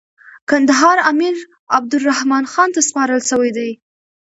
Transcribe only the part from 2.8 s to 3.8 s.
سپارل سوی دی.